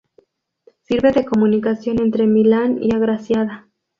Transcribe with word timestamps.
Sirve 0.81 1.11
de 1.11 1.25
comunicación 1.25 1.99
entre 2.01 2.25
Millán 2.25 2.79
y 2.81 2.95
Agraciada. 2.95 3.67